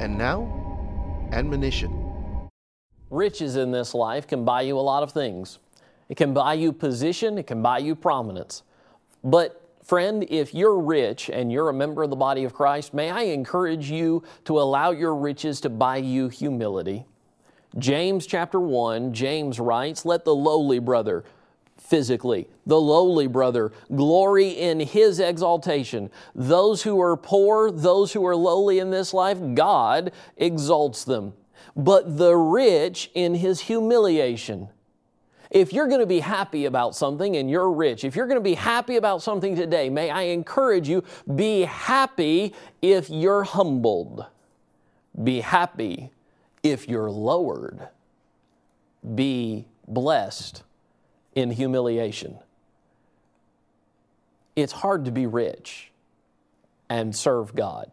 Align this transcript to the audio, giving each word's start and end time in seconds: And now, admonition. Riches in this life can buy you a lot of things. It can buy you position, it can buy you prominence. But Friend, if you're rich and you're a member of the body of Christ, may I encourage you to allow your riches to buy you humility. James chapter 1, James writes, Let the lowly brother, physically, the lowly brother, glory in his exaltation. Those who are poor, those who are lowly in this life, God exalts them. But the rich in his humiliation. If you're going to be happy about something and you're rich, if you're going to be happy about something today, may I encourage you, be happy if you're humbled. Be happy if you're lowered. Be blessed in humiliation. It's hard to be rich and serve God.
And 0.00 0.16
now, 0.18 1.28
admonition. 1.32 2.48
Riches 3.10 3.56
in 3.56 3.70
this 3.70 3.94
life 3.94 4.26
can 4.26 4.44
buy 4.44 4.62
you 4.62 4.78
a 4.78 4.80
lot 4.80 5.02
of 5.02 5.12
things. 5.12 5.58
It 6.08 6.16
can 6.16 6.34
buy 6.34 6.54
you 6.54 6.72
position, 6.72 7.38
it 7.38 7.46
can 7.46 7.62
buy 7.62 7.78
you 7.78 7.94
prominence. 7.94 8.62
But 9.22 9.62
Friend, 9.82 10.24
if 10.30 10.54
you're 10.54 10.78
rich 10.78 11.28
and 11.28 11.50
you're 11.50 11.68
a 11.68 11.74
member 11.74 12.04
of 12.04 12.10
the 12.10 12.16
body 12.16 12.44
of 12.44 12.54
Christ, 12.54 12.94
may 12.94 13.10
I 13.10 13.22
encourage 13.22 13.90
you 13.90 14.22
to 14.44 14.60
allow 14.60 14.92
your 14.92 15.14
riches 15.16 15.60
to 15.62 15.68
buy 15.68 15.96
you 15.96 16.28
humility. 16.28 17.04
James 17.78 18.24
chapter 18.24 18.60
1, 18.60 19.12
James 19.12 19.58
writes, 19.58 20.04
Let 20.04 20.24
the 20.24 20.34
lowly 20.34 20.78
brother, 20.78 21.24
physically, 21.78 22.48
the 22.64 22.80
lowly 22.80 23.26
brother, 23.26 23.72
glory 23.94 24.48
in 24.48 24.80
his 24.80 25.20
exaltation. 25.20 26.10
Those 26.34 26.82
who 26.82 27.00
are 27.00 27.16
poor, 27.16 27.70
those 27.70 28.12
who 28.12 28.24
are 28.26 28.36
lowly 28.36 28.78
in 28.78 28.90
this 28.90 29.12
life, 29.12 29.38
God 29.54 30.12
exalts 30.36 31.04
them. 31.04 31.34
But 31.76 32.16
the 32.16 32.34
rich 32.34 33.10
in 33.14 33.34
his 33.34 33.60
humiliation. 33.60 34.68
If 35.50 35.72
you're 35.72 35.86
going 35.86 36.00
to 36.00 36.06
be 36.06 36.20
happy 36.20 36.64
about 36.64 36.94
something 36.96 37.36
and 37.36 37.50
you're 37.50 37.70
rich, 37.70 38.04
if 38.04 38.16
you're 38.16 38.26
going 38.26 38.40
to 38.40 38.42
be 38.42 38.54
happy 38.54 38.96
about 38.96 39.20
something 39.22 39.54
today, 39.54 39.90
may 39.90 40.08
I 40.08 40.22
encourage 40.22 40.88
you, 40.88 41.04
be 41.34 41.62
happy 41.62 42.54
if 42.80 43.10
you're 43.10 43.44
humbled. 43.44 44.24
Be 45.22 45.40
happy 45.40 46.10
if 46.62 46.88
you're 46.88 47.10
lowered. 47.10 47.88
Be 49.14 49.66
blessed 49.86 50.62
in 51.34 51.50
humiliation. 51.50 52.38
It's 54.54 54.72
hard 54.72 55.06
to 55.06 55.10
be 55.10 55.26
rich 55.26 55.90
and 56.88 57.16
serve 57.16 57.54
God. 57.54 57.90